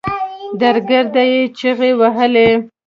درګرده 0.61 1.23
يې 1.31 1.41
چيغې 1.57 1.91
وهلې. 1.99 2.49